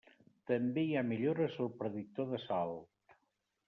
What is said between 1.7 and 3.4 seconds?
predictor de salt.